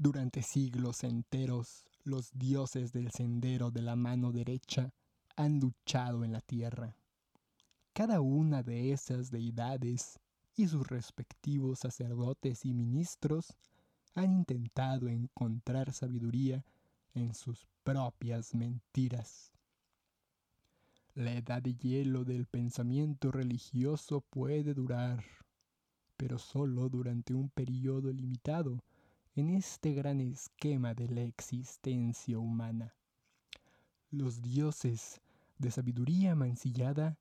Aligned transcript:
Durante 0.00 0.42
siglos 0.42 1.02
enteros, 1.02 1.84
los 2.04 2.30
dioses 2.32 2.92
del 2.92 3.10
sendero 3.10 3.72
de 3.72 3.82
la 3.82 3.96
mano 3.96 4.30
derecha 4.30 4.92
han 5.34 5.58
luchado 5.58 6.24
en 6.24 6.30
la 6.30 6.40
tierra. 6.40 6.94
Cada 7.94 8.20
una 8.20 8.62
de 8.62 8.92
esas 8.92 9.32
deidades 9.32 10.20
y 10.54 10.68
sus 10.68 10.86
respectivos 10.86 11.80
sacerdotes 11.80 12.64
y 12.64 12.74
ministros 12.74 13.56
han 14.14 14.32
intentado 14.32 15.08
encontrar 15.08 15.92
sabiduría 15.92 16.64
en 17.14 17.34
sus 17.34 17.66
propias 17.82 18.54
mentiras. 18.54 19.50
La 21.16 21.32
edad 21.32 21.60
de 21.60 21.74
hielo 21.74 22.24
del 22.24 22.46
pensamiento 22.46 23.32
religioso 23.32 24.20
puede 24.20 24.74
durar, 24.74 25.24
pero 26.16 26.38
solo 26.38 26.88
durante 26.88 27.34
un 27.34 27.48
periodo 27.48 28.12
limitado 28.12 28.78
en 29.38 29.50
este 29.50 29.92
gran 29.92 30.20
esquema 30.20 30.94
de 30.94 31.06
la 31.06 31.20
existencia 31.20 32.40
humana. 32.40 32.96
Los 34.10 34.42
dioses 34.42 35.20
de 35.58 35.70
sabiduría 35.70 36.34
mancillada 36.34 37.16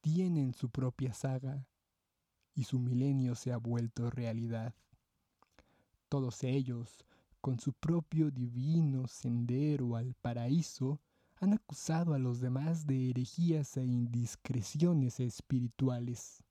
tienen 0.00 0.52
su 0.52 0.68
propia 0.68 1.14
saga 1.14 1.64
y 2.56 2.64
su 2.64 2.80
milenio 2.80 3.36
se 3.36 3.52
ha 3.52 3.56
vuelto 3.56 4.10
realidad. 4.10 4.74
Todos 6.08 6.42
ellos, 6.42 7.04
con 7.40 7.60
su 7.60 7.72
propio 7.72 8.32
divino 8.32 9.06
sendero 9.06 9.94
al 9.94 10.14
paraíso, 10.14 10.98
han 11.36 11.52
acusado 11.52 12.14
a 12.14 12.18
los 12.18 12.40
demás 12.40 12.84
de 12.84 13.10
herejías 13.10 13.76
e 13.76 13.84
indiscreciones 13.84 15.20
espirituales. 15.20 16.42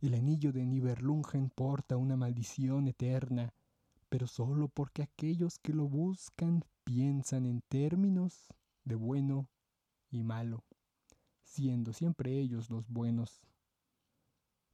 El 0.00 0.14
anillo 0.14 0.52
de 0.52 0.64
Niberlungen 0.64 1.50
porta 1.50 1.98
una 1.98 2.16
maldición 2.16 2.88
eterna 2.88 3.52
pero 4.08 4.26
solo 4.26 4.68
porque 4.68 5.02
aquellos 5.02 5.58
que 5.58 5.72
lo 5.72 5.88
buscan 5.88 6.64
piensan 6.84 7.46
en 7.46 7.60
términos 7.68 8.48
de 8.84 8.94
bueno 8.94 9.48
y 10.10 10.22
malo, 10.22 10.64
siendo 11.42 11.92
siempre 11.92 12.38
ellos 12.38 12.70
los 12.70 12.88
buenos. 12.88 13.42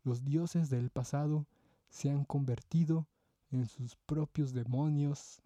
Los 0.03 0.25
dioses 0.25 0.71
del 0.71 0.91
pasado 0.91 1.47
se 1.89 2.11
han 2.11 2.25
convertido 2.25 3.09
en 3.51 3.67
sus 3.67 3.97
propios 3.97 4.53
demonios 4.53 5.43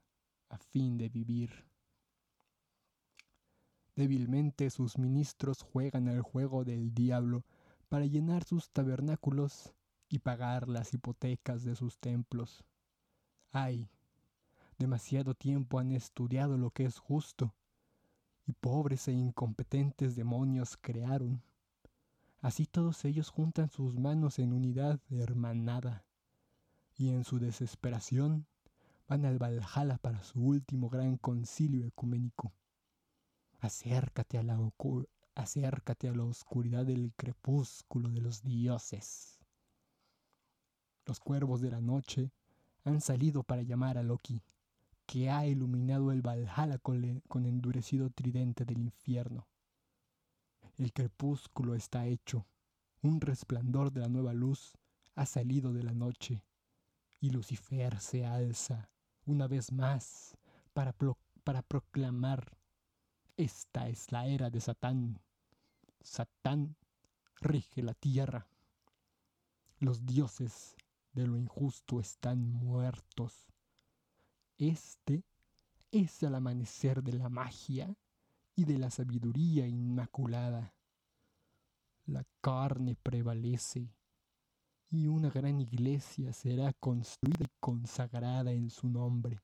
a 0.49 0.59
fin 0.59 0.99
de 0.99 1.09
vivir. 1.09 1.67
Débilmente 3.97 4.71
sus 4.71 4.99
ministros 4.99 5.62
juegan 5.62 6.09
el 6.09 6.23
juego 6.23 6.65
del 6.65 6.95
diablo 6.95 7.45
para 7.89 8.07
llenar 8.07 8.45
sus 8.45 8.71
tabernáculos 8.71 9.75
y 10.09 10.21
pagar 10.21 10.69
las 10.69 10.95
hipotecas 10.95 11.65
de 11.65 11.75
sus 11.75 11.99
templos. 11.99 12.65
Ay, 13.51 13.89
demasiado 14.79 15.35
tiempo 15.35 15.79
han 15.79 15.93
estudiado 15.93 16.59
lo 16.59 16.71
que 16.71 16.85
es 16.85 16.99
justo, 16.99 17.55
y 18.47 18.53
pobres 18.53 19.09
e 19.09 19.13
incompetentes 19.13 20.17
demonios 20.17 20.77
crearon. 20.77 21.43
Así 22.41 22.67
todos 22.67 23.05
ellos 23.05 23.31
juntan 23.31 23.71
sus 23.71 23.99
manos 23.99 24.39
en 24.39 24.53
unidad 24.53 25.01
hermanada, 25.11 26.05
y 26.97 27.11
en 27.11 27.25
su 27.25 27.39
desesperación 27.39 28.47
van 29.09 29.25
al 29.25 29.39
Valhalla 29.39 29.97
para 29.99 30.23
su 30.23 30.41
último 30.41 30.91
gran 30.91 31.17
concilio 31.17 31.87
ecuménico. 31.87 32.53
Acércate 33.61 34.39
a 34.39 34.43
la, 34.43 34.59
acércate 35.35 36.09
a 36.09 36.12
la 36.12 36.25
oscuridad 36.25 36.85
del 36.85 37.12
crepúsculo 37.17 38.11
de 38.11 38.21
los 38.21 38.43
dioses. 38.43 39.39
Los 41.07 41.19
cuervos 41.21 41.62
de 41.62 41.71
la 41.71 41.81
noche 41.81 42.31
han 42.84 43.01
salido 43.01 43.43
para 43.43 43.62
llamar 43.62 43.98
a 43.98 44.03
Loki, 44.03 44.43
que 45.07 45.31
ha 45.31 45.47
iluminado 45.47 46.12
el 46.12 46.23
Valhalla 46.23 46.79
con, 46.79 47.05
endurecido 47.47 48.11
tridente 48.11 48.65
del 48.65 48.79
infierno. 48.79 49.47
El 50.77 50.93
crepúsculo 50.93 51.75
está 51.75 52.06
hecho, 52.06 52.47
un 53.03 53.21
resplandor 53.21 53.93
de 53.93 54.00
la 54.00 54.09
nueva 54.09 54.33
luz 54.33 54.75
ha 55.15 55.27
salido 55.27 55.72
de 55.72 55.83
la 55.83 55.94
noche, 55.94 56.44
y 57.21 57.31
Lucifer 57.31 57.99
se 58.00 58.27
alza 58.27 58.91
una 59.27 59.49
vez 59.49 59.72
más 59.72 60.37
para, 60.72 60.95
para 61.43 61.62
proclamar, 61.62 62.56
esta 63.37 63.89
es 63.89 64.10
la 64.12 64.27
era 64.27 64.50
de 64.50 64.60
Satán. 64.60 65.21
Satán 66.03 66.77
rige 67.41 67.83
la 67.83 67.95
tierra. 67.95 68.49
Los 69.78 70.05
dioses 70.06 70.77
de 71.19 71.27
lo 71.27 71.37
injusto 71.37 71.99
están 71.99 72.49
muertos. 72.53 73.49
Este 74.56 75.25
es 75.91 76.23
el 76.23 76.34
amanecer 76.37 77.03
de 77.03 77.12
la 77.12 77.29
magia 77.29 77.93
y 78.55 78.65
de 78.65 78.79
la 78.79 78.89
sabiduría 78.91 79.67
inmaculada. 79.67 80.75
La 82.07 82.25
carne 82.41 82.97
prevalece 83.03 83.93
y 84.91 85.09
una 85.09 85.28
gran 85.28 85.61
iglesia 85.61 86.33
será 86.33 86.73
construida 86.73 87.45
y 87.45 87.51
consagrada 87.59 88.53
en 88.53 88.71
su 88.71 88.89
nombre. 88.89 89.41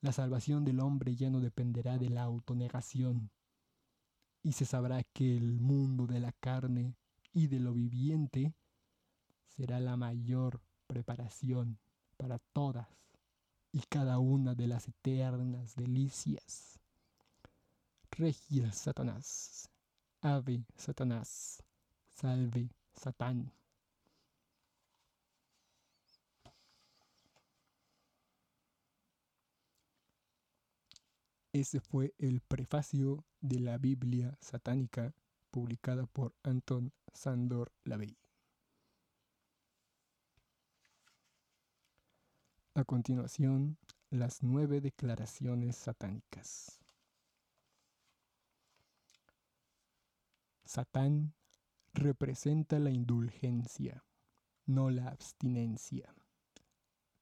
La 0.00 0.12
salvación 0.12 0.64
del 0.64 0.78
hombre 0.78 1.16
ya 1.16 1.28
no 1.28 1.40
dependerá 1.40 1.98
de 1.98 2.08
la 2.08 2.22
autonegación 2.22 3.30
y 4.44 4.52
se 4.52 4.64
sabrá 4.64 5.02
que 5.02 5.36
el 5.36 5.58
mundo 5.58 6.06
de 6.06 6.20
la 6.20 6.30
carne 6.30 6.94
y 7.32 7.48
de 7.48 7.58
lo 7.58 7.74
viviente 7.74 8.54
será 9.56 9.80
la 9.80 9.96
mayor 9.96 10.60
preparación 10.86 11.78
para 12.16 12.38
todas 12.38 12.88
y 13.72 13.80
cada 13.88 14.18
una 14.18 14.54
de 14.54 14.66
las 14.66 14.88
eternas 14.88 15.74
delicias. 15.76 16.78
Regia 18.10 18.72
Satanás, 18.72 19.68
ave 20.20 20.64
Satanás, 20.76 21.62
salve 22.14 22.70
Satán. 22.94 23.52
Ese 31.52 31.80
fue 31.80 32.14
el 32.18 32.42
prefacio 32.42 33.24
de 33.40 33.60
la 33.60 33.78
Biblia 33.78 34.36
satánica 34.40 35.14
publicada 35.50 36.04
por 36.06 36.34
Anton 36.42 36.92
Sandor 37.14 37.72
Lavey. 37.84 38.25
A 42.76 42.84
continuación, 42.84 43.78
las 44.10 44.42
nueve 44.42 44.82
declaraciones 44.82 45.76
satánicas. 45.76 46.78
Satán 50.66 51.32
representa 51.94 52.78
la 52.78 52.90
indulgencia, 52.90 54.04
no 54.66 54.90
la 54.90 55.08
abstinencia. 55.08 56.14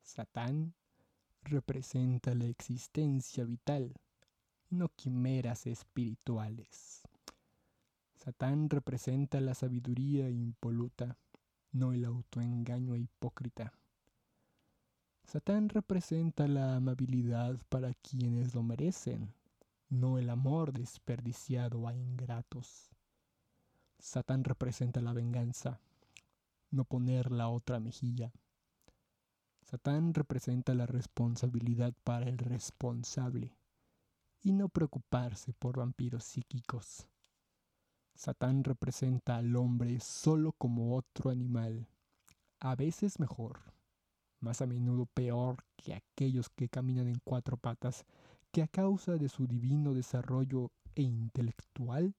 Satán 0.02 0.74
representa 1.44 2.34
la 2.34 2.46
existencia 2.46 3.44
vital, 3.44 3.94
no 4.70 4.88
quimeras 4.88 5.68
espirituales. 5.68 7.02
Satán 8.16 8.68
representa 8.70 9.40
la 9.40 9.54
sabiduría 9.54 10.28
impoluta, 10.28 11.16
no 11.70 11.92
el 11.92 12.06
autoengaño 12.06 12.96
hipócrita. 12.96 13.72
Satán 15.24 15.68
representa 15.68 16.46
la 16.46 16.76
amabilidad 16.76 17.58
para 17.68 17.94
quienes 17.94 18.54
lo 18.54 18.62
merecen, 18.62 19.34
no 19.88 20.18
el 20.18 20.30
amor 20.30 20.72
desperdiciado 20.72 21.88
a 21.88 21.94
ingratos. 21.94 22.90
Satán 23.98 24.44
representa 24.44 25.00
la 25.00 25.12
venganza, 25.12 25.80
no 26.70 26.84
poner 26.84 27.32
la 27.32 27.48
otra 27.48 27.80
mejilla. 27.80 28.32
Satán 29.62 30.14
representa 30.14 30.74
la 30.74 30.86
responsabilidad 30.86 31.94
para 32.04 32.28
el 32.28 32.38
responsable 32.38 33.56
y 34.40 34.52
no 34.52 34.68
preocuparse 34.68 35.52
por 35.54 35.78
vampiros 35.78 36.22
psíquicos. 36.22 37.08
Satán 38.14 38.62
representa 38.62 39.36
al 39.36 39.56
hombre 39.56 39.98
solo 39.98 40.52
como 40.52 40.94
otro 40.94 41.30
animal, 41.30 41.88
a 42.60 42.76
veces 42.76 43.18
mejor 43.18 43.73
más 44.44 44.60
a 44.60 44.66
menudo 44.66 45.06
peor 45.06 45.64
que 45.76 45.94
aquellos 45.94 46.50
que 46.50 46.68
caminan 46.68 47.08
en 47.08 47.20
cuatro 47.24 47.56
patas, 47.56 48.04
que 48.52 48.62
a 48.62 48.68
causa 48.68 49.16
de 49.16 49.28
su 49.28 49.46
divino 49.46 49.94
desarrollo 49.94 50.70
e 50.94 51.02
intelectual 51.02 52.14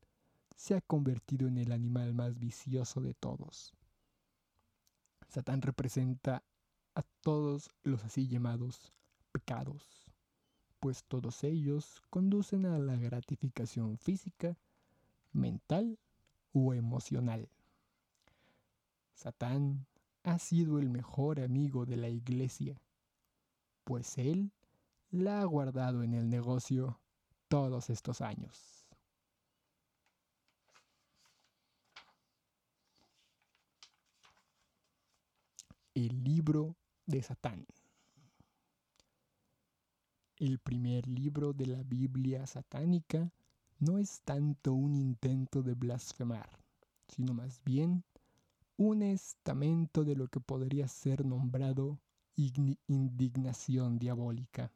se 0.58 0.76
ha 0.76 0.82
convertido 0.82 1.48
en 1.48 1.58
el 1.58 1.72
animal 1.72 2.14
más 2.14 2.38
vicioso 2.38 3.00
de 3.00 3.14
todos. 3.14 3.74
Satán 5.30 5.62
representa 5.62 6.44
a 6.96 7.04
todos 7.22 7.70
los 7.84 8.04
así 8.04 8.28
llamados 8.28 8.92
pecados, 9.32 10.12
pues 10.80 11.04
todos 11.04 11.44
ellos 11.44 12.02
conducen 12.10 12.66
a 12.66 12.80
la 12.80 12.96
gratificación 12.96 13.98
física, 13.98 14.58
mental 15.32 16.00
o 16.54 16.74
emocional. 16.74 17.50
Satán 19.14 19.86
ha 20.26 20.40
sido 20.40 20.80
el 20.80 20.90
mejor 20.90 21.40
amigo 21.40 21.86
de 21.86 21.98
la 21.98 22.10
iglesia, 22.10 22.82
pues 23.84 24.18
él 24.18 24.52
la 25.12 25.42
ha 25.42 25.46
guardado 25.46 26.02
en 26.02 26.16
el 26.16 26.30
negocio 26.30 27.00
todos 27.48 27.92
estos 27.92 28.22
años. 28.22 28.88
El 35.94 36.24
libro 36.24 36.76
de 37.06 37.22
Satán. 37.22 37.66
El 40.38 40.60
primer 40.60 41.08
libro 41.08 41.54
de 41.54 41.68
la 41.68 41.84
Biblia 41.84 42.46
satánica 42.48 43.32
no 43.80 44.00
es 44.00 44.22
tanto 44.24 44.74
un 44.74 44.96
intento 44.96 45.62
de 45.62 45.76
blasfemar, 45.76 46.50
sino 47.08 47.34
más 47.34 47.62
bien 47.64 48.04
un 48.78 49.02
estamento 49.04 50.04
de 50.04 50.16
lo 50.16 50.28
que 50.28 50.40
podría 50.40 50.88
ser 50.88 51.26
nombrado 51.26 51.98
indignación 52.36 53.98
diabólica. 53.98 54.72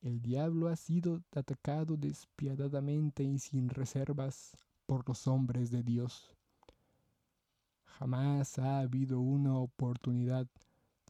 El 0.00 0.22
diablo 0.22 0.68
ha 0.68 0.76
sido 0.76 1.22
atacado 1.32 1.96
despiadadamente 1.96 3.24
y 3.24 3.40
sin 3.40 3.68
reservas 3.68 4.56
por 4.86 5.08
los 5.08 5.26
hombres 5.26 5.72
de 5.72 5.82
Dios. 5.82 6.30
Jamás 7.84 8.60
ha 8.60 8.78
habido 8.78 9.18
una 9.18 9.58
oportunidad, 9.58 10.46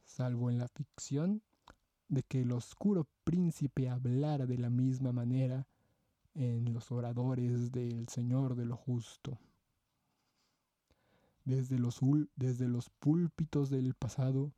salvo 0.05 0.49
en 0.49 0.57
la 0.57 0.67
ficción, 0.67 1.43
de 2.07 2.23
que 2.23 2.41
el 2.41 2.51
oscuro 2.51 3.07
príncipe 3.23 3.89
hablara 3.89 4.47
de 4.47 4.57
la 4.57 4.71
misma 4.71 5.11
manera 5.11 5.67
en 6.33 6.73
los 6.73 6.91
oradores 6.91 7.71
del 7.71 8.07
Señor 8.09 8.55
de 8.55 8.65
lo 8.65 8.75
justo. 8.75 9.37
Desde 11.49 11.79
los, 11.79 11.99
desde 12.35 12.67
los 12.67 12.91
púlpitos 12.91 13.71
del 13.71 13.95
pasado 13.95 14.51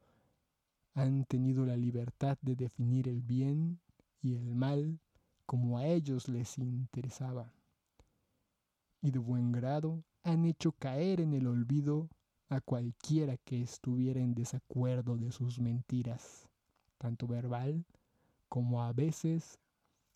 han 0.94 1.24
tenido 1.24 1.66
la 1.66 1.78
libertad 1.78 2.38
de 2.42 2.58
definir 2.58 3.08
el 3.08 3.22
bien 3.22 3.80
y 4.22 4.36
el 4.36 4.56
mal 4.56 5.00
como 5.46 5.78
a 5.78 5.86
ellos 5.86 6.28
les 6.28 6.58
interesaba. 6.58 7.54
Y 9.02 9.12
de 9.12 9.20
buen 9.20 9.54
grado 9.54 10.04
han 10.24 10.44
hecho 10.44 10.74
caer 10.74 11.22
en 11.22 11.32
el 11.32 11.48
olvido 11.48 12.10
a 12.50 12.60
cualquiera 12.60 13.38
que 13.38 13.62
estuviera 13.62 14.20
en 14.20 14.34
desacuerdo 14.34 15.16
de 15.16 15.32
sus 15.32 15.60
mentiras, 15.60 16.50
tanto 16.98 17.26
verbal 17.26 17.86
como 18.50 18.84
a 18.84 18.92
veces 18.92 19.58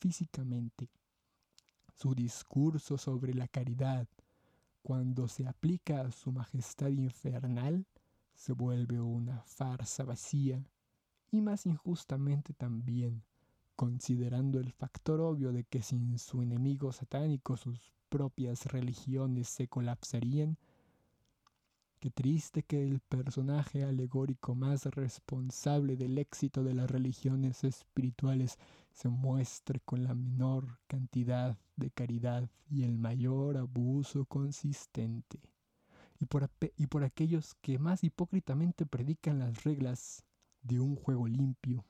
físicamente. 0.01 0.89
Su 1.95 2.13
discurso 2.13 2.97
sobre 2.97 3.33
la 3.33 3.47
caridad, 3.47 4.09
cuando 4.85 5.27
se 5.27 5.47
aplica 5.47 6.01
a 6.01 6.11
su 6.11 6.31
majestad 6.31 6.89
infernal, 6.89 7.87
se 8.35 8.53
vuelve 8.53 9.01
una 9.01 9.41
farsa 9.41 10.03
vacía 10.03 10.63
y 11.31 11.41
más 11.41 11.65
injustamente 11.65 12.53
también 12.53 13.23
considerando 13.75 14.59
el 14.59 14.71
factor 14.71 15.21
obvio 15.21 15.51
de 15.51 15.63
que 15.63 15.81
sin 15.81 16.19
su 16.19 16.43
enemigo 16.43 16.91
satánico 16.91 17.57
sus 17.57 17.95
propias 18.09 18.67
religiones 18.67 19.49
se 19.49 19.67
colapsarían, 19.67 20.55
qué 22.05 22.11
triste 22.11 22.61
que 22.61 22.85
el 22.85 22.99
personaje 22.99 23.83
alegórico 23.83 24.53
más 24.53 24.85
responsable 24.85 25.95
del 25.95 26.19
éxito 26.19 26.63
de 26.63 26.75
las 26.75 26.91
religiones 26.91 27.63
espirituales 27.63 28.59
se 28.93 29.09
muestre 29.09 29.79
con 29.79 30.03
la 30.03 30.13
menor 30.13 30.77
cantidad 30.85 31.57
de 31.75 31.89
caridad 31.89 32.47
y 32.69 32.83
el 32.83 32.99
mayor 32.99 33.57
abuso 33.57 34.25
consistente. 34.25 35.39
Y 36.19 36.27
por, 36.27 36.47
y 36.77 36.85
por 36.85 37.03
aquellos 37.03 37.55
que 37.55 37.79
más 37.79 38.03
hipócritamente 38.03 38.85
predican 38.85 39.39
las 39.39 39.63
reglas 39.63 40.23
de 40.61 40.79
un 40.79 40.95
juego 40.95 41.27
limpio 41.27 41.85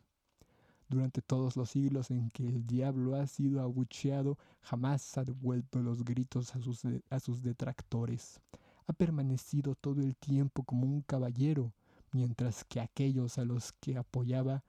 durante 0.87 1.21
todos 1.21 1.57
los 1.57 1.71
siglos 1.71 2.09
en 2.09 2.29
que 2.29 2.47
el 2.47 2.65
diablo 2.65 3.15
ha 3.15 3.27
sido 3.27 3.59
abucheado, 3.59 4.37
jamás 4.61 5.17
ha 5.17 5.25
devuelto 5.25 5.81
los 5.81 6.05
gritos 6.05 6.55
a 6.55 6.61
sus, 6.61 6.83
a 7.09 7.19
sus 7.19 7.43
detractores. 7.43 8.39
Ha 8.87 8.93
permanecido 8.93 9.75
todo 9.75 10.01
el 10.01 10.15
tiempo 10.15 10.63
como 10.63 10.85
un 10.85 11.01
caballero, 11.01 11.73
mientras 12.11 12.63
que 12.63 12.79
aquellos 12.79 13.37
a 13.37 13.45
los 13.45 13.73
que 13.73 13.97
apoyaba 13.97 14.63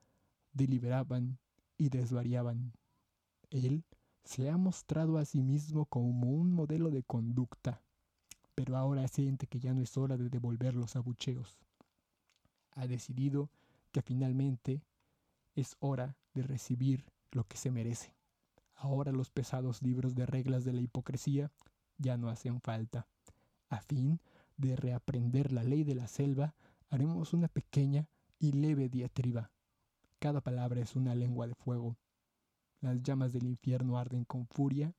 deliberaban 0.52 1.38
y 1.76 1.90
desvariaban. 1.90 2.72
Él 3.50 3.84
se 4.24 4.50
ha 4.50 4.56
mostrado 4.56 5.18
a 5.18 5.24
sí 5.24 5.42
mismo 5.42 5.86
como 5.86 6.30
un 6.30 6.52
modelo 6.52 6.90
de 6.90 7.02
conducta, 7.02 7.82
pero 8.54 8.76
ahora 8.76 9.06
siente 9.06 9.46
que 9.46 9.60
ya 9.60 9.74
no 9.74 9.82
es 9.82 9.96
hora 9.96 10.16
de 10.16 10.28
devolver 10.30 10.74
los 10.74 10.96
abucheos. 10.96 11.58
Ha 12.72 12.86
decidido 12.86 13.50
que 13.92 14.02
finalmente 14.02 14.82
es 15.54 15.76
hora 15.78 16.16
de 16.34 16.42
recibir 16.42 17.04
lo 17.32 17.44
que 17.44 17.56
se 17.56 17.70
merece. 17.70 18.14
Ahora 18.74 19.12
los 19.12 19.30
pesados 19.30 19.82
libros 19.82 20.14
de 20.14 20.26
reglas 20.26 20.64
de 20.64 20.72
la 20.72 20.80
hipocresía 20.80 21.50
ya 21.98 22.16
no 22.16 22.28
hacen 22.28 22.60
falta. 22.60 23.06
A 23.68 23.80
fin 23.80 24.20
de 24.56 24.76
reaprender 24.76 25.52
la 25.52 25.62
ley 25.62 25.84
de 25.84 25.94
la 25.94 26.08
selva, 26.08 26.54
haremos 26.88 27.32
una 27.32 27.48
pequeña 27.48 28.08
y 28.38 28.52
leve 28.52 28.88
diatriba. 28.88 29.50
Cada 30.18 30.40
palabra 30.40 30.80
es 30.80 30.96
una 30.96 31.14
lengua 31.14 31.46
de 31.46 31.54
fuego. 31.54 31.96
Las 32.80 33.02
llamas 33.02 33.32
del 33.32 33.46
infierno 33.46 33.98
arden 33.98 34.24
con 34.24 34.46
furia 34.46 34.94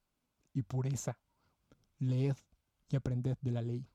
y 0.54 0.64
pureza. 0.64 1.18
Leed 2.00 2.36
y 2.90 2.96
aprended 2.96 3.38
de 3.42 3.52
la 3.52 3.62
ley. 3.62 3.88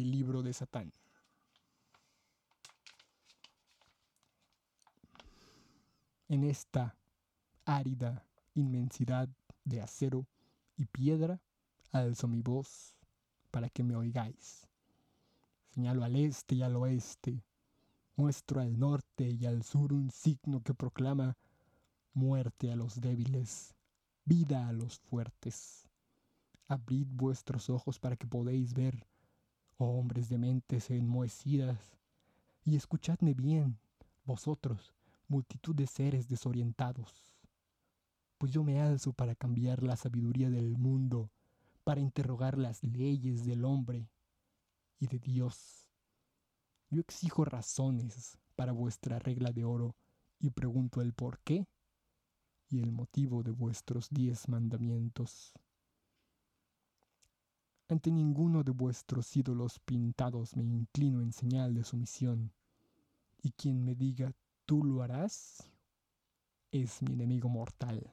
el 0.00 0.10
libro 0.10 0.42
de 0.42 0.52
Satán. 0.52 0.92
En 6.28 6.42
esta 6.42 6.96
árida 7.64 8.26
inmensidad 8.54 9.28
de 9.64 9.80
acero 9.80 10.26
y 10.76 10.86
piedra, 10.86 11.40
alzo 11.90 12.28
mi 12.28 12.42
voz 12.42 12.96
para 13.50 13.68
que 13.68 13.82
me 13.82 13.96
oigáis. 13.96 14.66
Señalo 15.70 16.04
al 16.04 16.16
este 16.16 16.56
y 16.56 16.62
al 16.62 16.76
oeste, 16.76 17.44
muestro 18.16 18.60
al 18.60 18.78
norte 18.78 19.30
y 19.30 19.46
al 19.46 19.64
sur 19.64 19.92
un 19.92 20.10
signo 20.10 20.62
que 20.62 20.74
proclama 20.74 21.36
muerte 22.12 22.70
a 22.70 22.76
los 22.76 23.00
débiles, 23.00 23.74
vida 24.24 24.68
a 24.68 24.72
los 24.72 24.98
fuertes. 25.00 25.88
Abrid 26.68 27.06
vuestros 27.10 27.70
ojos 27.70 27.98
para 27.98 28.16
que 28.16 28.26
podéis 28.26 28.72
ver 28.74 29.06
oh 29.76 29.98
hombres 29.98 30.28
de 30.28 30.38
mentes 30.38 30.90
enmohecidas, 30.90 31.98
y 32.64 32.76
escuchadme 32.76 33.34
bien, 33.34 33.78
vosotros, 34.24 34.94
multitud 35.28 35.74
de 35.74 35.86
seres 35.86 36.28
desorientados, 36.28 37.33
pues 38.38 38.52
yo 38.52 38.64
me 38.64 38.80
alzo 38.80 39.12
para 39.12 39.34
cambiar 39.34 39.82
la 39.82 39.96
sabiduría 39.96 40.50
del 40.50 40.76
mundo, 40.76 41.30
para 41.84 42.00
interrogar 42.00 42.58
las 42.58 42.82
leyes 42.82 43.44
del 43.44 43.64
hombre 43.64 44.08
y 44.98 45.06
de 45.06 45.18
Dios. 45.18 45.86
Yo 46.90 47.00
exijo 47.00 47.44
razones 47.44 48.38
para 48.56 48.72
vuestra 48.72 49.18
regla 49.18 49.52
de 49.52 49.64
oro 49.64 49.96
y 50.38 50.50
pregunto 50.50 51.00
el 51.00 51.12
por 51.12 51.40
qué 51.40 51.66
y 52.68 52.80
el 52.80 52.92
motivo 52.92 53.42
de 53.42 53.50
vuestros 53.50 54.08
diez 54.10 54.48
mandamientos. 54.48 55.52
Ante 57.88 58.10
ninguno 58.10 58.64
de 58.64 58.72
vuestros 58.72 59.36
ídolos 59.36 59.78
pintados 59.78 60.56
me 60.56 60.64
inclino 60.64 61.20
en 61.20 61.32
señal 61.32 61.74
de 61.74 61.84
sumisión, 61.84 62.50
y 63.42 63.50
quien 63.52 63.84
me 63.84 63.94
diga 63.94 64.32
tú 64.64 64.82
lo 64.82 65.02
harás, 65.02 65.70
es 66.72 67.02
mi 67.02 67.12
enemigo 67.12 67.48
mortal. 67.48 68.10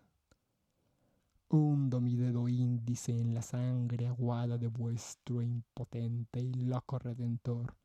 Hundo 1.54 2.00
mi 2.00 2.16
dedo 2.16 2.48
índice 2.48 3.12
en 3.12 3.34
la 3.34 3.42
sangre 3.42 4.08
aguada 4.08 4.58
de 4.58 4.70
vuestro 4.70 5.42
impotente 5.42 6.40
y 6.40 6.54
loco 6.54 6.98
redentor, 6.98 7.76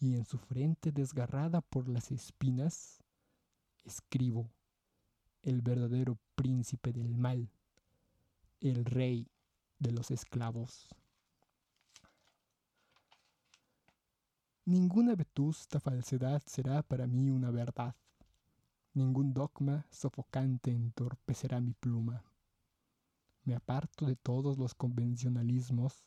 y 0.00 0.14
en 0.14 0.24
su 0.24 0.38
frente 0.38 0.90
desgarrada 0.90 1.60
por 1.60 1.86
las 1.86 2.10
espinas, 2.10 3.02
escribo 3.84 4.48
el 5.42 5.60
verdadero 5.60 6.16
príncipe 6.34 6.94
del 6.94 7.14
mal, 7.14 7.50
el 8.62 8.86
rey 8.86 9.28
de 9.78 9.92
los 9.92 10.10
esclavos. 10.10 10.88
Ninguna 14.64 15.14
vetusta 15.14 15.78
falsedad 15.78 16.42
será 16.46 16.82
para 16.82 17.06
mí 17.06 17.28
una 17.28 17.50
verdad. 17.50 17.94
Ningún 18.94 19.34
dogma 19.34 19.84
sofocante 19.90 20.70
entorpecerá 20.70 21.60
mi 21.60 21.74
pluma. 21.74 22.24
Me 23.44 23.54
aparto 23.54 24.06
de 24.06 24.16
todos 24.16 24.58
los 24.58 24.74
convencionalismos 24.74 26.02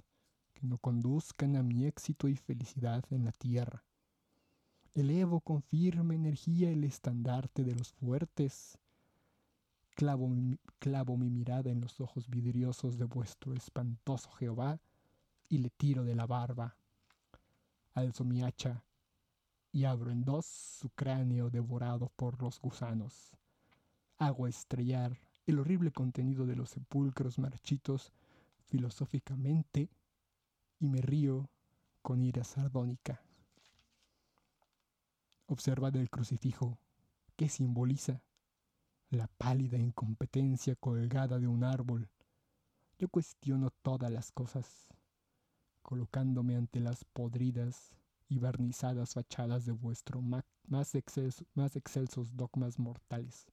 que 0.53 0.65
no 0.67 0.77
conduzcan 0.77 1.55
a 1.55 1.63
mi 1.63 1.85
éxito 1.85 2.27
y 2.27 2.35
felicidad 2.35 3.05
en 3.11 3.25
la 3.25 3.31
tierra. 3.31 3.83
Elevo 4.93 5.41
con 5.41 5.61
firme 5.61 6.15
energía 6.15 6.71
el 6.71 6.83
estandarte 6.83 7.63
de 7.63 7.75
los 7.75 7.93
fuertes. 7.93 8.79
Clavo 9.91 10.27
mi, 10.27 10.57
clavo 10.79 11.17
mi 11.17 11.29
mirada 11.29 11.69
en 11.69 11.81
los 11.81 11.99
ojos 12.01 12.27
vidriosos 12.29 12.97
de 12.97 13.05
vuestro 13.05 13.53
espantoso 13.53 14.31
Jehová 14.31 14.79
y 15.49 15.59
le 15.59 15.69
tiro 15.69 16.03
de 16.03 16.15
la 16.15 16.25
barba 16.25 16.75
alzo 17.97 18.23
mi 18.23 18.43
hacha 18.43 18.83
y 19.71 19.85
abro 19.85 20.11
en 20.11 20.23
dos 20.23 20.45
su 20.45 20.89
cráneo 20.89 21.49
devorado 21.49 22.11
por 22.15 22.41
los 22.41 22.59
gusanos. 22.59 23.35
Hago 24.19 24.47
estrellar 24.47 25.17
el 25.47 25.59
horrible 25.59 25.91
contenido 25.91 26.45
de 26.45 26.57
los 26.57 26.69
sepulcros 26.69 27.39
marchitos 27.39 28.11
filosóficamente 28.65 29.89
y 30.77 30.87
me 30.87 31.01
río 31.01 31.49
con 32.01 32.21
ira 32.21 32.43
sardónica. 32.43 33.21
Observad 35.47 35.95
el 35.95 36.09
crucifijo, 36.09 36.77
que 37.37 37.47
simboliza 37.47 38.21
la 39.09 39.27
pálida 39.27 39.77
incompetencia 39.77 40.75
colgada 40.75 41.39
de 41.39 41.47
un 41.47 41.63
árbol. 41.63 42.09
Yo 42.99 43.07
cuestiono 43.07 43.69
todas 43.69 44.11
las 44.11 44.31
cosas, 44.33 44.89
colocándome 45.81 46.57
ante 46.57 46.81
las 46.81 47.05
podridas 47.05 47.93
y 48.27 48.39
barnizadas 48.39 49.13
fachadas 49.13 49.65
de 49.65 49.71
vuestro 49.71 50.21
más, 50.21 50.43
más 50.67 50.95
excelsos 50.95 52.35
dogmas 52.35 52.77
mortales. 52.79 53.47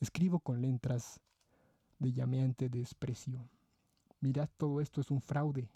Escribo 0.00 0.40
con 0.40 0.60
letras 0.60 1.20
de 1.98 2.12
llameante 2.12 2.68
desprecio. 2.68 3.48
Mirad, 4.20 4.48
todo 4.56 4.80
esto 4.80 5.00
es 5.00 5.10
un 5.10 5.20
fraude. 5.20 5.68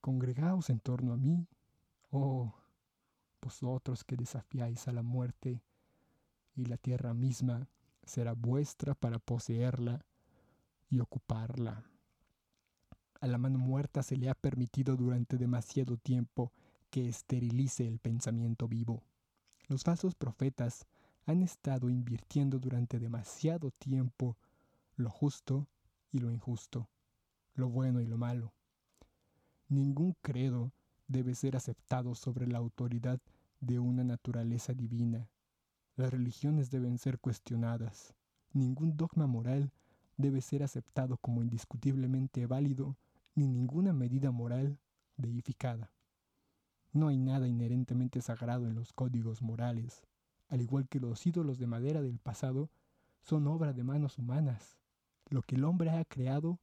Congregaos 0.00 0.70
en 0.70 0.80
torno 0.80 1.12
a 1.12 1.16
mí, 1.16 1.46
oh 2.10 2.54
vosotros 3.40 4.04
que 4.04 4.16
desafiáis 4.16 4.86
a 4.88 4.92
la 4.92 5.02
muerte, 5.02 5.62
y 6.54 6.66
la 6.66 6.76
tierra 6.76 7.14
misma 7.14 7.68
será 8.04 8.32
vuestra 8.32 8.94
para 8.94 9.18
poseerla 9.18 10.04
y 10.88 11.00
ocuparla. 11.00 11.84
A 13.20 13.26
la 13.26 13.38
mano 13.38 13.58
muerta 13.58 14.02
se 14.02 14.16
le 14.16 14.28
ha 14.28 14.34
permitido 14.34 14.96
durante 14.96 15.36
demasiado 15.36 15.96
tiempo 15.96 16.52
que 16.90 17.08
esterilice 17.08 17.86
el 17.86 17.98
pensamiento 17.98 18.66
vivo. 18.66 19.02
Los 19.68 19.84
falsos 19.84 20.14
profetas 20.14 20.86
han 21.26 21.42
estado 21.42 21.90
invirtiendo 21.90 22.58
durante 22.58 22.98
demasiado 22.98 23.70
tiempo 23.70 24.36
lo 24.96 25.10
justo 25.10 25.68
y 26.10 26.18
lo 26.18 26.30
injusto, 26.30 26.88
lo 27.54 27.68
bueno 27.68 28.00
y 28.00 28.06
lo 28.06 28.16
malo. 28.16 28.52
Ningún 29.68 30.16
credo 30.20 30.72
debe 31.06 31.34
ser 31.34 31.56
aceptado 31.56 32.14
sobre 32.14 32.46
la 32.46 32.58
autoridad 32.58 33.20
de 33.60 33.78
una 33.78 34.04
naturaleza 34.04 34.74
divina. 34.74 35.28
Las 35.96 36.10
religiones 36.10 36.70
deben 36.70 36.98
ser 36.98 37.18
cuestionadas. 37.18 38.14
Ningún 38.52 38.96
dogma 38.96 39.26
moral 39.26 39.72
debe 40.16 40.40
ser 40.40 40.62
aceptado 40.62 41.18
como 41.18 41.42
indiscutiblemente 41.42 42.46
válido 42.46 42.96
ni 43.34 43.46
ninguna 43.46 43.92
medida 43.92 44.30
moral 44.30 44.78
deificada. 45.16 45.92
No 46.92 47.08
hay 47.08 47.18
nada 47.18 47.46
inherentemente 47.46 48.20
sagrado 48.20 48.66
en 48.66 48.74
los 48.74 48.92
códigos 48.92 49.42
morales, 49.42 50.02
al 50.50 50.60
igual 50.60 50.88
que 50.88 51.00
los 51.00 51.24
ídolos 51.26 51.58
de 51.58 51.66
madera 51.66 52.02
del 52.02 52.18
pasado 52.18 52.68
son 53.22 53.46
obra 53.46 53.72
de 53.72 53.84
manos 53.84 54.18
humanas. 54.18 54.76
Lo 55.28 55.42
que 55.42 55.54
el 55.54 55.64
hombre 55.64 55.90
ha 55.90 56.04
creado, 56.04 56.58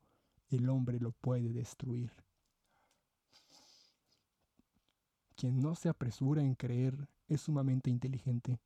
el 0.50 0.70
hombre 0.70 1.00
lo 1.00 1.14
puede 1.14 1.54
destruir. 1.54 2.12
Quien 5.36 5.62
no 5.62 5.76
se 5.76 5.88
apresura 5.88 6.42
en 6.44 6.56
creer 6.56 7.08
es 7.30 7.42
sumamente 7.42 7.90
inteligente, 7.90 8.60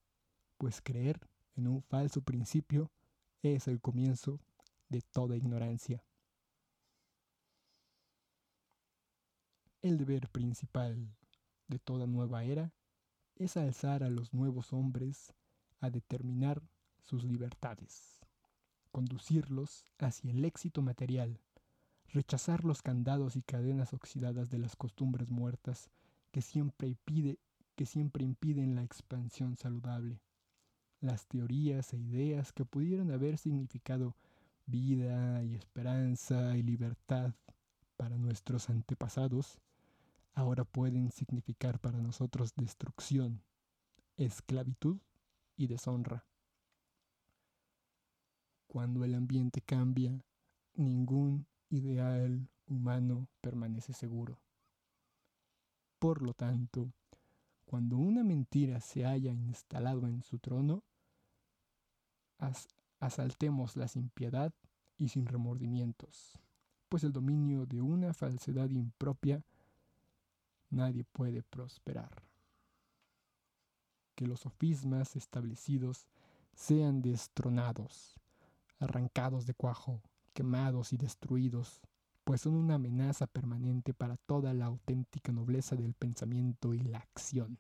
pues 0.58 0.82
creer 0.82 1.20
en 1.56 1.68
un 1.68 1.84
falso 1.84 2.22
principio 2.22 2.90
es 3.44 3.68
el 3.68 3.80
comienzo 3.80 4.40
de 4.90 5.02
toda 5.02 5.38
ignorancia. 5.38 6.04
El 9.82 9.98
deber 9.98 10.30
principal 10.30 11.16
de 11.68 11.78
toda 11.78 12.08
nueva 12.08 12.44
era 12.44 12.74
es 13.44 13.58
alzar 13.58 14.04
a 14.04 14.10
los 14.10 14.34
nuevos 14.34 14.72
hombres 14.72 15.34
a 15.80 15.90
determinar 15.90 16.62
sus 17.00 17.24
libertades, 17.24 18.20
conducirlos 18.92 19.88
hacia 19.98 20.32
el 20.32 20.46
éxito 20.46 20.84
material, 20.84 21.40
rechazar 22.10 22.64
los 22.64 22.84
candados 22.84 23.36
y 23.36 23.42
cadenas 23.42 23.94
oxidadas 23.94 24.50
de 24.52 24.60
las 24.60 24.76
costumbres 24.76 25.32
muertas 25.32 25.90
que 26.32 26.42
siempre, 26.42 26.90
impide, 26.90 27.40
que 27.76 27.88
siempre 27.88 28.24
impiden 28.24 28.76
la 28.76 28.84
expansión 28.84 29.58
saludable. 29.58 30.22
Las 31.00 31.26
teorías 31.26 31.94
e 31.94 31.98
ideas 31.98 32.54
que 32.54 32.64
pudieron 32.64 33.12
haber 33.12 33.40
significado 33.40 34.16
vida 34.68 35.44
y 35.44 35.56
esperanza 35.56 36.56
y 36.56 36.62
libertad 36.62 37.34
para 37.98 38.18
nuestros 38.18 38.70
antepasados, 38.70 39.60
ahora 40.34 40.64
pueden 40.64 41.12
significar 41.12 41.80
para 41.80 42.00
nosotros 42.00 42.54
destrucción, 42.56 43.44
esclavitud 44.18 44.98
y 45.58 45.68
deshonra. 45.68 46.26
Cuando 48.68 49.04
el 49.04 49.16
ambiente 49.16 49.62
cambia, 49.62 50.24
ningún 50.76 51.46
ideal 51.70 52.50
humano 52.68 53.28
permanece 53.42 53.94
seguro. 53.94 54.42
Por 56.00 56.22
lo 56.22 56.34
tanto, 56.34 56.94
cuando 57.66 57.98
una 57.98 58.24
mentira 58.24 58.82
se 58.82 59.06
haya 59.06 59.32
instalado 59.32 60.08
en 60.08 60.24
su 60.24 60.40
trono, 60.40 60.84
asaltémosla 63.00 63.88
sin 63.88 64.10
piedad 64.10 64.54
y 64.98 65.10
sin 65.10 65.26
remordimientos, 65.26 66.40
pues 66.90 67.04
el 67.04 67.14
dominio 67.14 67.66
de 67.66 67.82
una 67.82 68.14
falsedad 68.14 68.70
impropia 68.70 69.44
nadie 70.72 71.04
puede 71.04 71.44
prosperar. 71.44 72.24
Que 74.16 74.26
los 74.26 74.42
sofismas 74.42 75.16
establecidos 75.16 76.08
sean 76.56 77.02
destronados, 77.02 78.20
arrancados 78.80 79.46
de 79.46 79.54
cuajo, 79.54 80.02
quemados 80.34 80.94
y 80.94 80.98
destruidos, 80.98 81.82
pues 82.24 82.42
son 82.42 82.56
una 82.56 82.76
amenaza 82.76 83.28
permanente 83.28 83.94
para 83.94 84.18
toda 84.18 84.54
la 84.54 84.66
auténtica 84.66 85.32
nobleza 85.32 85.76
del 85.76 85.94
pensamiento 85.94 86.74
y 86.74 86.80
la 86.80 87.00
acción. 87.00 87.60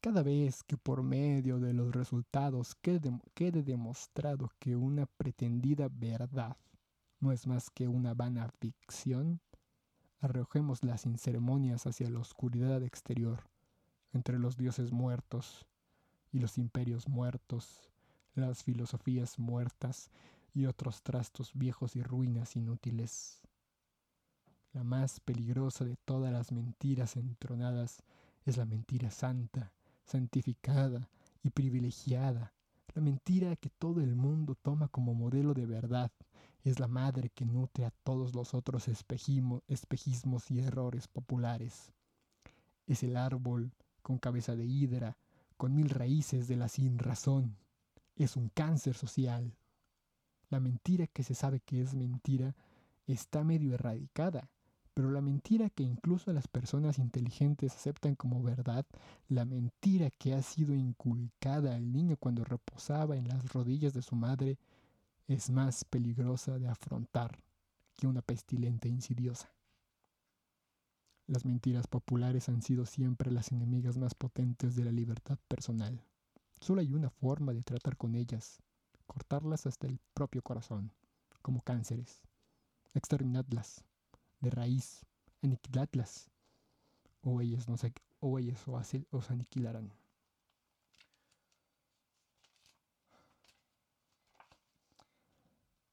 Cada 0.00 0.22
vez 0.24 0.64
que 0.64 0.76
por 0.76 1.04
medio 1.04 1.60
de 1.60 1.72
los 1.72 1.92
resultados 1.92 2.74
quede, 2.74 3.20
quede, 3.34 3.62
demostrado 3.62 4.50
que 4.58 4.74
una 4.74 5.06
pretendida 5.06 5.88
verdad 5.88 6.56
no 7.22 7.30
es 7.30 7.46
más 7.46 7.70
que 7.70 7.86
una 7.86 8.14
vana 8.14 8.50
ficción, 8.58 9.40
arrojémosla 10.20 10.98
sin 10.98 11.18
ceremonias 11.18 11.86
hacia 11.86 12.10
la 12.10 12.18
oscuridad 12.18 12.82
exterior, 12.82 13.44
entre 14.12 14.40
los 14.40 14.56
dioses 14.56 14.90
muertos 14.90 15.64
y 16.32 16.40
los 16.40 16.58
imperios 16.58 17.08
muertos, 17.08 17.80
las 18.34 18.64
filosofías 18.64 19.38
muertas 19.38 20.10
y 20.52 20.66
otros 20.66 21.02
trastos 21.02 21.52
viejos 21.54 21.94
y 21.94 22.02
ruinas 22.02 22.56
inútiles. 22.56 23.40
La 24.72 24.82
más 24.82 25.20
peligrosa 25.20 25.84
de 25.84 25.94
todas 25.96 26.32
las 26.32 26.50
mentiras 26.50 27.16
entronadas 27.16 28.02
es 28.44 28.56
la 28.56 28.64
mentira 28.64 29.12
santa, 29.12 29.72
santificada 30.04 31.08
y 31.44 31.50
privilegiada, 31.50 32.52
la 32.94 33.00
mentira 33.00 33.54
que 33.54 33.70
todo 33.70 34.00
el 34.00 34.16
mundo 34.16 34.56
toma 34.56 34.88
como 34.88 35.14
modelo 35.14 35.54
de 35.54 35.66
verdad, 35.66 36.10
es 36.64 36.78
la 36.78 36.88
madre 36.88 37.30
que 37.30 37.44
nutre 37.44 37.84
a 37.84 37.90
todos 37.90 38.34
los 38.34 38.54
otros 38.54 38.88
espejismos 38.88 40.50
y 40.50 40.60
errores 40.60 41.08
populares. 41.08 41.92
Es 42.86 43.02
el 43.02 43.16
árbol 43.16 43.72
con 44.02 44.18
cabeza 44.18 44.54
de 44.56 44.64
hidra, 44.64 45.16
con 45.56 45.74
mil 45.74 45.90
raíces 45.90 46.48
de 46.48 46.56
la 46.56 46.68
sin 46.68 46.98
razón, 46.98 47.56
es 48.16 48.36
un 48.36 48.48
cáncer 48.48 48.94
social. 48.94 49.56
La 50.50 50.60
mentira 50.60 51.06
que 51.06 51.22
se 51.22 51.34
sabe 51.34 51.60
que 51.60 51.80
es 51.80 51.94
mentira 51.94 52.54
está 53.06 53.42
medio 53.42 53.74
erradicada, 53.74 54.50
pero 54.94 55.10
la 55.10 55.20
mentira 55.20 55.70
que 55.70 55.82
incluso 55.82 56.32
las 56.32 56.46
personas 56.48 56.98
inteligentes 56.98 57.74
aceptan 57.74 58.14
como 58.14 58.42
verdad, 58.42 58.84
la 59.28 59.44
mentira 59.44 60.10
que 60.10 60.34
ha 60.34 60.42
sido 60.42 60.74
inculcada 60.74 61.74
al 61.74 61.90
niño 61.90 62.16
cuando 62.18 62.44
reposaba 62.44 63.16
en 63.16 63.28
las 63.28 63.52
rodillas 63.52 63.94
de 63.94 64.02
su 64.02 64.14
madre, 64.14 64.58
es 65.32 65.50
más 65.50 65.84
peligrosa 65.84 66.58
de 66.58 66.68
afrontar 66.68 67.42
que 67.96 68.06
una 68.06 68.20
pestilente 68.20 68.88
insidiosa. 68.88 69.54
Las 71.26 71.46
mentiras 71.46 71.86
populares 71.86 72.48
han 72.48 72.60
sido 72.60 72.84
siempre 72.84 73.30
las 73.30 73.50
enemigas 73.50 73.96
más 73.96 74.14
potentes 74.14 74.76
de 74.76 74.84
la 74.84 74.92
libertad 74.92 75.38
personal. 75.48 76.04
Solo 76.60 76.80
hay 76.82 76.92
una 76.92 77.08
forma 77.08 77.52
de 77.54 77.62
tratar 77.62 77.96
con 77.96 78.14
ellas, 78.14 78.60
cortarlas 79.06 79.66
hasta 79.66 79.86
el 79.86 79.98
propio 80.12 80.42
corazón, 80.42 80.92
como 81.40 81.62
cánceres, 81.62 82.22
exterminadlas, 82.92 83.84
de 84.40 84.50
raíz, 84.50 85.06
aniquiladlas, 85.42 86.30
o 87.22 87.40
ellas, 87.40 87.68
no 87.68 87.78
sé, 87.78 87.94
o 88.20 88.38
ellas 88.38 88.62
os 89.10 89.30
aniquilarán. 89.30 89.92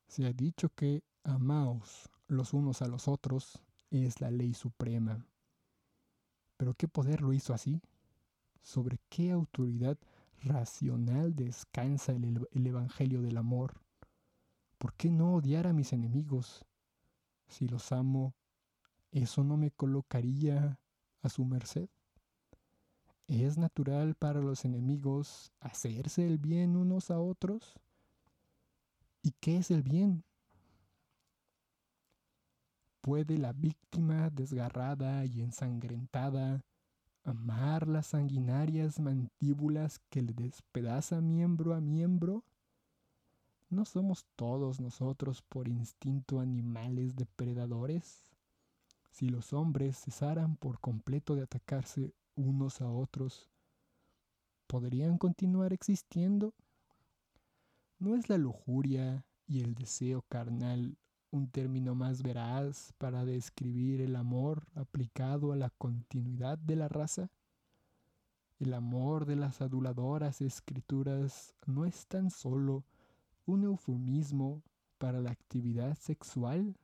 Se 0.10 0.26
ha 0.26 0.34
dicho 0.34 0.70
que 0.70 1.04
Amaos 1.24 2.10
los 2.28 2.54
unos 2.54 2.82
a 2.82 2.88
los 2.88 3.08
otros 3.08 3.62
es 3.92 4.20
la 4.22 4.32
ley 4.32 4.56
suprema. 4.56 5.24
¿Pero 6.58 6.74
qué 6.74 6.88
poder 6.88 7.22
lo 7.22 7.32
hizo 7.32 7.54
así? 7.54 7.80
¿Sobre 8.64 9.00
qué 9.08 9.30
autoridad 9.30 10.00
racional 10.42 11.36
descansa 11.36 12.12
el, 12.14 12.48
el, 12.52 12.68
Evangelio 12.68 13.22
del 13.22 13.38
amor? 13.38 13.82
¿Por 14.80 14.96
qué 14.96 15.12
no 15.12 15.36
odiar 15.36 15.68
a 15.68 15.74
mis 15.74 15.94
enemigos? 15.94 16.66
Si 17.48 17.68
los 17.68 17.92
amo, 17.92 18.34
¿eso 19.12 19.44
no 19.44 19.58
me 19.58 19.70
colocaría 19.70 20.80
a 21.22 21.30
su 21.30 21.46
merced? 21.46 21.88
¿Es 23.28 23.60
natural 23.60 24.16
para 24.16 24.42
los 24.42 24.66
enemigos 24.66 25.52
hacerse 25.60 26.26
el 26.26 26.40
bien 26.40 26.76
unos 26.76 27.12
a 27.12 27.20
otros? 27.20 27.80
¿Y 29.22 29.32
qué 29.42 29.58
es 29.58 29.70
el 29.70 29.84
bien? 29.84 30.24
¿Puede 33.02 33.38
la 33.38 33.52
víctima 33.52 34.30
desgarrada 34.30 35.26
y 35.26 35.42
ensangrentada 35.42 36.64
amar 37.24 37.88
las 37.88 38.08
sanguinarias 38.08 39.00
mandíbulas 39.00 40.00
que 40.10 40.22
le 40.22 40.34
despedaza 40.34 41.20
miembro 41.20 41.74
a 41.74 41.82
miembro? 41.82 42.44
¿No 43.70 43.86
somos 43.86 44.26
todos 44.36 44.80
nosotros 44.80 45.42
por 45.42 45.68
instinto 45.68 46.40
animales 46.40 47.16
depredadores? 47.16 48.32
Si 49.12 49.28
los 49.28 49.52
hombres 49.52 49.98
cesaran 49.98 50.56
por 50.56 50.80
completo 50.80 51.36
de 51.36 51.44
atacarse 51.44 52.14
unos 52.36 52.80
a 52.80 52.90
otros, 52.90 53.50
¿podrían 54.66 55.18
continuar 55.18 55.74
existiendo? 55.74 56.54
¿No 58.00 58.16
es 58.16 58.30
la 58.30 58.38
lujuria 58.38 59.26
y 59.46 59.60
el 59.60 59.76
deseo 59.76 60.22
carnal 60.30 60.98
un 61.32 61.50
término 61.50 61.96
más 61.96 62.24
veraz 62.24 62.94
para 62.98 63.26
describir 63.26 64.00
el 64.00 64.16
amor 64.16 64.66
aplicado 64.74 65.52
a 65.52 65.58
la 65.58 65.70
continuidad 65.70 66.58
de 66.58 66.78
la 66.78 66.88
raza? 66.88 67.30
El 68.58 68.74
amor 68.74 69.26
de 69.26 69.36
las 69.36 69.60
aduladoras 69.60 70.40
escrituras 70.40 71.54
no 71.66 71.84
es 71.84 72.08
tan 72.08 72.32
solo 72.32 72.86
un 73.46 73.66
eufemismo 73.66 74.64
para 74.98 75.20
la 75.20 75.32
actividad 75.32 75.98
sexual, 75.98 76.78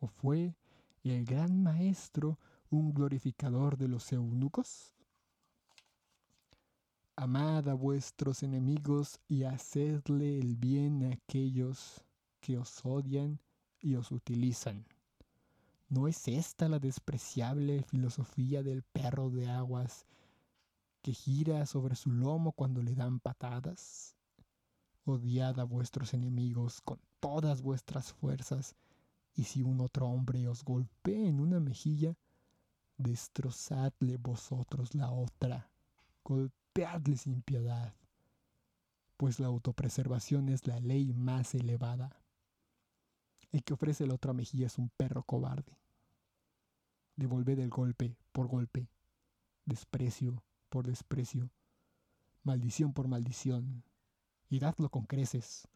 o 0.00 0.06
fue 0.06 0.54
el 1.02 1.24
gran 1.24 1.62
maestro 1.62 2.38
un 2.68 2.92
glorificador 2.92 3.78
de 3.78 3.88
los 3.88 4.12
eunucos? 4.12 4.99
Amad 7.22 7.68
a 7.68 7.74
vuestros 7.74 8.42
enemigos 8.42 9.20
y 9.28 9.42
hacedle 9.42 10.38
el 10.38 10.56
bien 10.56 11.04
a 11.04 11.12
aquellos 11.12 12.02
que 12.40 12.56
os 12.56 12.80
odian 12.82 13.38
y 13.78 13.96
os 13.96 14.10
utilizan. 14.10 14.86
¿No 15.90 16.08
es 16.08 16.28
esta 16.28 16.66
la 16.66 16.78
despreciable 16.78 17.82
filosofía 17.82 18.62
del 18.62 18.82
perro 18.82 19.28
de 19.28 19.50
aguas 19.50 20.06
que 21.02 21.12
gira 21.12 21.66
sobre 21.66 21.94
su 21.94 22.10
lomo 22.10 22.52
cuando 22.52 22.80
le 22.80 22.94
dan 22.94 23.20
patadas? 23.20 24.16
Odiad 25.04 25.60
a 25.60 25.64
vuestros 25.64 26.14
enemigos 26.14 26.80
con 26.80 26.98
todas 27.20 27.60
vuestras 27.60 28.14
fuerzas, 28.14 28.76
y 29.34 29.44
si 29.44 29.60
un 29.60 29.82
otro 29.82 30.06
hombre 30.06 30.48
os 30.48 30.64
golpea 30.64 31.28
en 31.28 31.38
una 31.38 31.60
mejilla, 31.60 32.16
destrozadle 32.96 34.16
vosotros 34.16 34.94
la 34.94 35.10
otra, 35.10 35.70
golpeadle 36.72 37.16
sin 37.16 37.42
piedad, 37.42 37.92
pues 39.16 39.40
la 39.40 39.48
autopreservación 39.48 40.48
es 40.48 40.68
la 40.68 40.78
ley 40.78 41.12
más 41.12 41.52
elevada. 41.56 42.16
El 43.50 43.64
que 43.64 43.74
ofrece 43.74 44.06
la 44.06 44.14
otra 44.14 44.32
mejilla 44.32 44.66
es 44.66 44.78
un 44.78 44.88
perro 44.90 45.24
cobarde. 45.24 45.76
Devolved 47.16 47.58
el 47.58 47.70
golpe 47.70 48.16
por 48.30 48.46
golpe, 48.46 48.88
desprecio 49.64 50.44
por 50.68 50.86
desprecio, 50.86 51.50
maldición 52.44 52.92
por 52.92 53.08
maldición, 53.08 53.82
y 54.48 54.60
dadlo 54.60 54.90
con 54.90 55.06
creces, 55.06 55.66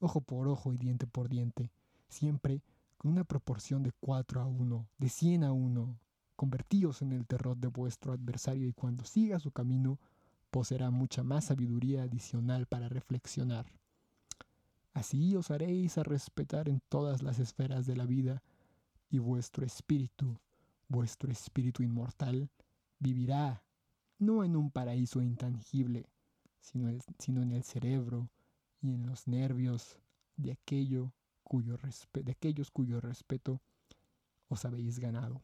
ojo 0.00 0.22
por 0.22 0.48
ojo 0.48 0.72
y 0.72 0.78
diente 0.78 1.06
por 1.06 1.28
diente, 1.28 1.70
siempre 2.08 2.62
con 2.96 3.12
una 3.12 3.24
proporción 3.24 3.82
de 3.82 3.92
cuatro 4.00 4.40
a 4.40 4.46
uno, 4.46 4.88
de 4.96 5.10
cien 5.10 5.44
a 5.44 5.52
uno. 5.52 6.00
Convertíos 6.36 7.02
en 7.02 7.12
el 7.12 7.26
terror 7.26 7.56
de 7.58 7.68
vuestro 7.68 8.12
adversario 8.12 8.66
y 8.66 8.72
cuando 8.72 9.04
siga 9.04 9.40
su 9.40 9.50
camino, 9.50 9.98
poseerá 10.50 10.90
mucha 10.90 11.22
más 11.22 11.46
sabiduría 11.46 12.02
adicional 12.02 12.66
para 12.66 12.88
reflexionar. 12.88 13.66
Así 14.94 15.36
os 15.36 15.50
haréis 15.50 15.98
a 15.98 16.02
respetar 16.02 16.68
en 16.68 16.80
todas 16.88 17.22
las 17.22 17.38
esferas 17.38 17.86
de 17.86 17.96
la 17.96 18.06
vida, 18.06 18.42
y 19.10 19.18
vuestro 19.18 19.64
espíritu, 19.64 20.38
vuestro 20.88 21.30
espíritu 21.30 21.82
inmortal, 21.82 22.50
vivirá 22.98 23.62
no 24.18 24.44
en 24.44 24.56
un 24.56 24.70
paraíso 24.70 25.22
intangible, 25.22 26.06
sino, 26.60 26.88
en 26.88 27.52
el 27.52 27.62
cerebro 27.62 28.28
y 28.82 28.92
en 28.92 29.06
los 29.06 29.26
nervios 29.28 29.98
de 30.36 30.52
aquellos 30.52 31.10
cuyo 31.42 31.76
respeto 33.00 33.60
os 34.48 34.64
habéis 34.64 34.98
ganado. 34.98 35.40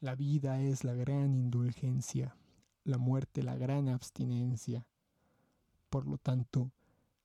La 0.00 0.14
vida 0.14 0.60
es 0.60 0.84
la 0.84 0.94
gran 0.94 1.34
indulgencia, 1.34 2.36
la 2.84 2.98
muerte 2.98 3.42
la 3.42 3.56
gran 3.56 3.88
abstinencia. 3.88 4.86
Por 5.90 6.06
lo 6.06 6.18
tanto, 6.18 6.70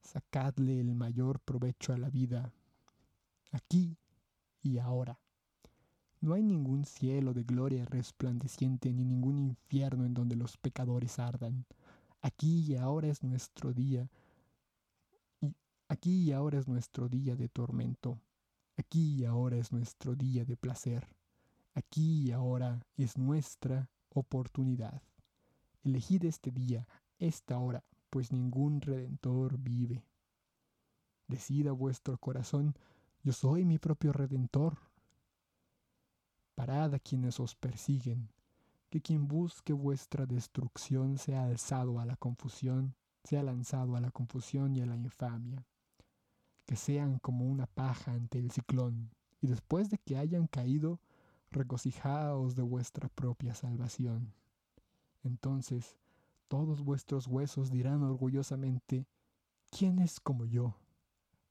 sacadle 0.02 0.80
el 0.80 0.96
mayor 0.96 1.40
provecho 1.40 1.94
a 1.94 2.00
la 2.00 2.10
vida, 2.10 2.52
aquí 3.52 3.96
y 4.64 4.80
ahora. 4.80 5.20
No 6.20 6.34
hay 6.34 6.42
ningún 6.42 6.86
cielo 6.86 7.36
de 7.36 7.44
gloria 7.44 7.86
resplandeciente 7.86 8.92
ni 8.92 9.06
ningún 9.06 9.38
infierno 9.38 10.04
en 10.04 10.16
donde 10.16 10.36
los 10.36 10.58
pecadores 10.58 11.20
ardan. 11.20 11.68
Aquí 12.22 12.66
y 12.68 12.76
ahora 12.76 13.08
es 13.08 13.22
nuestro 13.22 13.72
día. 13.72 14.10
Y 15.42 15.54
aquí 15.90 16.24
y 16.24 16.32
ahora 16.32 16.58
es 16.58 16.68
nuestro 16.68 17.08
día 17.08 17.36
de 17.36 17.50
tormento. 17.50 18.20
Aquí 18.78 19.14
y 19.14 19.26
ahora 19.26 19.58
es 19.58 19.72
nuestro 19.72 20.16
día 20.16 20.44
de 20.44 20.58
placer. 20.58 21.08
Aquí 21.76 22.28
y 22.28 22.32
ahora 22.32 22.86
es 22.98 23.18
nuestra 23.18 23.90
oportunidad. 24.10 25.02
Elegid 25.84 26.26
este 26.26 26.52
día, 26.52 26.88
esta 27.18 27.58
hora, 27.58 27.84
pues 28.12 28.32
ningún 28.32 28.80
redentor 28.80 29.58
vive. 29.58 30.06
Decida 31.28 31.72
vuestro 31.72 32.18
corazón, 32.20 32.76
yo 33.24 33.34
soy 33.34 33.66
mi 33.66 33.80
propio 33.80 34.14
redentor. 34.14 34.78
Parad 36.54 36.94
a 36.94 37.00
quienes 37.00 37.40
os 37.40 37.56
persiguen, 37.56 38.30
que 38.92 39.02
quien 39.02 39.28
busque 39.28 39.74
vuestra 39.74 40.28
destrucción 40.28 41.18
sea 41.18 41.46
alzado 41.46 42.00
a 42.00 42.06
la 42.06 42.18
confusión, 42.18 42.96
sea 43.24 43.42
lanzado 43.42 43.96
a 43.96 44.02
la 44.02 44.12
confusión 44.12 44.76
y 44.76 44.82
a 44.82 44.86
la 44.86 44.96
infamia, 44.96 45.66
que 46.68 46.76
sean 46.76 47.18
como 47.18 47.46
una 47.46 47.66
paja 47.66 48.12
ante 48.12 48.38
el 48.38 48.52
ciclón, 48.52 49.10
y 49.42 49.48
después 49.48 49.90
de 49.90 49.98
que 49.98 50.18
hayan 50.18 50.46
caído, 50.46 51.00
regocijaos 51.54 52.56
de 52.56 52.64
vuestra 52.64 53.10
propia 53.10 53.56
salvación. 53.56 54.34
Entonces 55.24 55.98
todos 56.54 56.84
vuestros 56.84 57.26
huesos 57.26 57.72
dirán 57.72 58.04
orgullosamente, 58.04 59.08
¿quién 59.72 59.98
es 59.98 60.20
como 60.20 60.46
yo? 60.46 60.76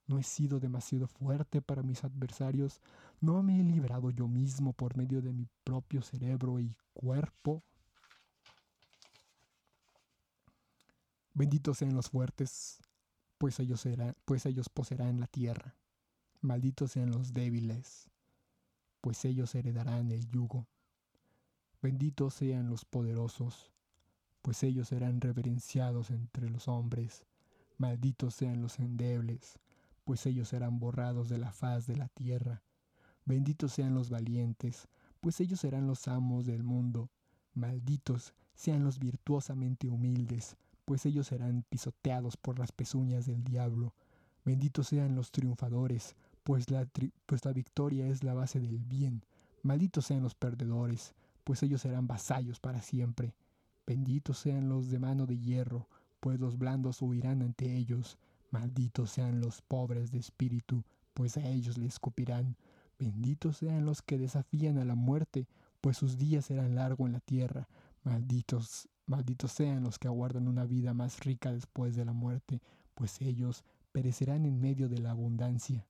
No 0.07 0.19
he 0.19 0.23
sido 0.23 0.61
demasiado 0.61 1.09
fuerte 1.09 1.61
para 1.61 1.83
mis 1.83 2.05
adversarios, 2.05 2.81
no 3.21 3.43
me 3.43 3.59
he 3.59 3.65
librado 3.65 4.11
yo 4.11 4.29
mismo 4.29 4.73
por 4.73 4.97
medio 4.97 5.21
de 5.21 5.33
mi 5.33 5.49
propio 5.65 6.03
cerebro 6.03 6.61
y 6.61 6.77
cuerpo. 6.95 7.65
Benditos 11.35 11.79
sean 11.79 11.97
los 11.97 12.11
fuertes, 12.11 12.79
pues 13.39 13.59
ellos, 13.59 13.81
serán, 13.81 14.15
pues 14.25 14.47
ellos 14.47 14.69
poseerán 14.69 15.19
la 15.19 15.27
tierra. 15.27 15.75
Malditos 16.43 16.93
sean 16.93 17.11
los 17.11 17.33
débiles, 17.33 18.09
pues 19.03 19.25
ellos 19.27 19.55
heredarán 19.55 20.13
el 20.13 20.27
yugo. 20.31 20.67
Benditos 21.83 22.35
sean 22.35 22.71
los 22.71 22.85
poderosos, 22.85 23.73
pues 24.43 24.63
ellos 24.63 24.89
serán 24.89 25.21
reverenciados 25.21 26.11
entre 26.11 26.49
los 26.49 26.69
hombres. 26.69 27.27
Malditos 27.79 28.35
sean 28.35 28.63
los 28.63 28.79
endebles, 28.79 29.59
pues 30.05 30.25
ellos 30.27 30.49
serán 30.49 30.79
borrados 30.79 31.29
de 31.29 31.39
la 31.39 31.53
faz 31.53 31.87
de 31.89 31.97
la 31.97 32.09
tierra. 32.09 32.63
Benditos 33.25 33.73
sean 33.73 33.93
los 33.93 34.09
valientes, 34.09 34.89
pues 35.21 35.41
ellos 35.41 35.59
serán 35.59 35.89
los 35.89 36.07
amos 36.07 36.47
del 36.47 36.63
mundo. 36.63 37.11
Malditos 37.55 38.35
sean 38.55 38.85
los 38.85 39.01
virtuosamente 39.01 39.89
humildes, 39.89 40.57
pues 40.85 41.07
ellos 41.07 41.27
serán 41.27 41.65
pisoteados 41.69 42.37
por 42.37 42.61
las 42.61 42.71
pezuñas 42.71 43.27
del 43.27 43.43
diablo. 43.43 43.95
Benditos 44.45 44.87
sean 44.87 45.17
los 45.17 45.33
triunfadores, 45.33 46.15
pues 46.45 46.71
la, 46.71 46.87
pues 47.27 47.45
la 47.45 47.53
victoria 47.53 48.07
es 48.09 48.25
la 48.25 48.35
base 48.35 48.61
del 48.61 48.79
bien. 48.79 49.25
Malditos 49.63 50.07
sean 50.07 50.23
los 50.23 50.35
perdedores, 50.35 51.15
pues 51.45 51.63
ellos 51.63 51.83
serán 51.83 52.07
vasallos 52.07 52.61
para 52.61 52.83
siempre. 52.83 53.35
Benditos 53.87 54.39
sean 54.39 54.69
los 54.69 54.91
de 54.91 54.99
mano 54.99 55.27
de 55.27 55.39
hierro, 55.39 55.89
pues 56.21 56.41
los 56.41 56.59
blandos 56.59 57.03
huirán 57.03 57.43
ante 57.43 57.77
ellos. 57.77 58.19
Malditos 58.51 59.11
sean 59.11 59.41
los 59.41 59.63
pobres 59.63 60.11
de 60.11 60.19
espíritu, 60.19 60.85
pues 61.15 61.37
a 61.37 61.49
ellos 61.49 61.79
les 61.79 61.95
escupirán. 61.95 62.57
Benditos 62.99 63.59
sean 63.59 63.85
los 63.85 64.03
que 64.03 64.19
desafían 64.19 64.79
a 64.79 64.85
la 64.85 64.95
muerte, 64.95 65.47
pues 65.81 65.97
sus 65.97 66.19
días 66.19 66.47
serán 66.47 66.75
largos 66.75 67.07
en 67.07 67.13
la 67.13 67.21
tierra. 67.21 67.69
Malditos, 68.05 68.89
malditos 69.07 69.53
sean 69.53 69.83
los 69.83 69.99
que 69.99 70.09
aguardan 70.09 70.49
una 70.49 70.65
vida 70.65 70.95
más 70.95 71.21
rica 71.21 71.53
después 71.53 71.97
de 71.97 72.05
la 72.05 72.13
muerte, 72.13 72.61
pues 72.95 73.21
ellos 73.21 73.65
perecerán 73.93 74.47
en 74.47 74.61
medio 74.61 74.89
de 74.89 74.99
la 74.99 75.11
abundancia. 75.11 75.87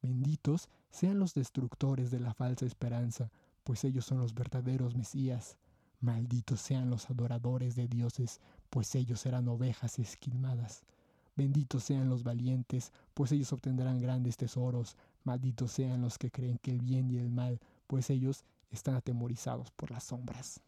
Benditos 0.00 0.68
sean 0.90 1.18
los 1.18 1.34
destructores 1.34 2.10
de 2.10 2.20
la 2.20 2.32
falsa 2.32 2.64
esperanza, 2.66 3.30
pues 3.64 3.84
ellos 3.84 4.04
son 4.04 4.18
los 4.18 4.34
verdaderos 4.34 4.96
Mesías. 4.96 5.56
Malditos 6.00 6.60
sean 6.60 6.88
los 6.90 7.10
adoradores 7.10 7.74
de 7.74 7.88
dioses, 7.88 8.40
pues 8.70 8.94
ellos 8.94 9.20
serán 9.20 9.48
ovejas 9.48 9.98
esquilmadas. 9.98 10.84
Benditos 11.34 11.84
sean 11.84 12.08
los 12.08 12.22
valientes, 12.22 12.92
pues 13.14 13.32
ellos 13.32 13.52
obtendrán 13.52 14.00
grandes 14.00 14.36
tesoros. 14.36 14.96
Malditos 15.24 15.72
sean 15.72 16.00
los 16.00 16.16
que 16.18 16.30
creen 16.30 16.58
que 16.58 16.70
el 16.70 16.80
bien 16.80 17.10
y 17.10 17.18
el 17.18 17.30
mal, 17.30 17.60
pues 17.86 18.10
ellos 18.10 18.44
están 18.70 18.94
atemorizados 18.94 19.70
por 19.72 19.90
las 19.90 20.04
sombras. 20.04 20.60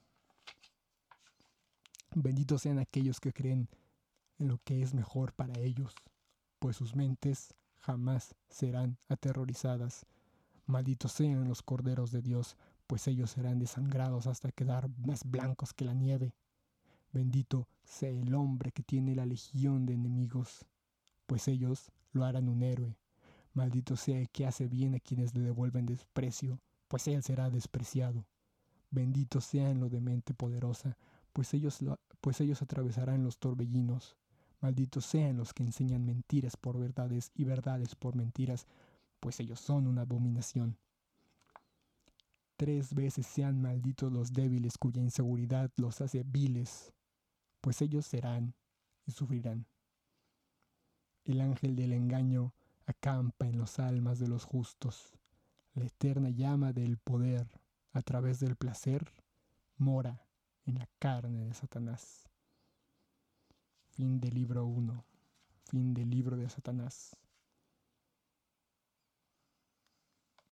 Benditos 2.14 2.62
sean 2.62 2.80
aquellos 2.80 3.20
que 3.20 3.32
creen 3.32 3.68
en 4.38 4.48
lo 4.48 4.58
que 4.64 4.82
es 4.82 4.94
mejor 4.94 5.32
para 5.32 5.58
ellos, 5.60 5.94
pues 6.58 6.76
sus 6.76 6.96
mentes 6.96 7.54
jamás 7.80 8.34
serán 8.48 8.98
aterrorizadas. 9.08 10.06
Malditos 10.66 11.12
sean 11.12 11.48
los 11.48 11.62
corderos 11.62 12.10
de 12.10 12.22
Dios, 12.22 12.56
pues 12.86 13.06
ellos 13.08 13.30
serán 13.30 13.58
desangrados 13.58 14.26
hasta 14.26 14.52
quedar 14.52 14.88
más 14.98 15.24
blancos 15.24 15.72
que 15.72 15.84
la 15.84 15.94
nieve. 15.94 16.34
Bendito 17.12 17.68
sea 17.84 18.10
el 18.10 18.34
hombre 18.34 18.70
que 18.70 18.82
tiene 18.82 19.14
la 19.14 19.26
legión 19.26 19.84
de 19.84 19.94
enemigos, 19.94 20.64
pues 21.26 21.48
ellos 21.48 21.90
lo 22.12 22.24
harán 22.24 22.48
un 22.48 22.62
héroe. 22.62 22.96
Maldito 23.52 23.96
sea 23.96 24.20
el 24.20 24.30
que 24.30 24.46
hace 24.46 24.68
bien 24.68 24.94
a 24.94 25.00
quienes 25.00 25.34
le 25.34 25.40
devuelven 25.40 25.86
desprecio, 25.86 26.60
pues 26.86 27.08
él 27.08 27.22
será 27.22 27.50
despreciado. 27.50 28.26
Bendito 28.90 29.40
sean 29.40 29.80
los 29.80 29.90
de 29.90 30.00
mente 30.00 30.34
poderosa, 30.34 30.96
pues 31.32 31.52
ellos, 31.54 31.78
pues 32.20 32.40
ellos 32.40 32.62
atravesarán 32.62 33.24
los 33.24 33.38
torbellinos. 33.38 34.16
Malditos 34.60 35.06
sean 35.06 35.36
los 35.36 35.54
que 35.54 35.62
enseñan 35.62 36.04
mentiras 36.04 36.56
por 36.56 36.78
verdades 36.78 37.30
y 37.34 37.44
verdades 37.44 37.94
por 37.94 38.14
mentiras, 38.14 38.66
pues 39.18 39.40
ellos 39.40 39.60
son 39.60 39.86
una 39.86 40.02
abominación. 40.02 40.76
Tres 42.56 42.94
veces 42.94 43.26
sean 43.26 43.62
malditos 43.62 44.12
los 44.12 44.32
débiles 44.34 44.76
cuya 44.76 45.00
inseguridad 45.00 45.70
los 45.76 46.02
hace 46.02 46.24
viles, 46.24 46.92
pues 47.62 47.80
ellos 47.80 48.04
serán 48.04 48.54
y 49.06 49.12
sufrirán. 49.12 49.66
El 51.24 51.40
ángel 51.40 51.74
del 51.74 51.92
engaño 51.92 52.52
acampa 52.86 53.46
en 53.46 53.56
los 53.56 53.78
almas 53.78 54.18
de 54.18 54.28
los 54.28 54.44
justos. 54.44 55.14
La 55.74 55.84
eterna 55.86 56.30
llama 56.30 56.72
del 56.72 56.98
poder, 56.98 57.46
a 57.92 58.02
través 58.02 58.40
del 58.40 58.56
placer, 58.56 59.10
mora 59.76 60.26
en 60.66 60.78
la 60.78 60.88
carne 60.98 61.44
de 61.44 61.54
Satanás. 61.54 62.29
Fin 64.00 64.18
del 64.18 64.32
libro 64.34 64.64
1. 64.64 65.04
Fin 65.68 65.92
del 65.92 66.08
libro 66.08 66.34
de 66.34 66.48
Satanás. 66.48 67.14